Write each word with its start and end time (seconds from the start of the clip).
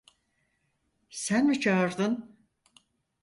Sen 1.09 1.47
mi 1.47 1.59
çağırdın? 1.59 2.35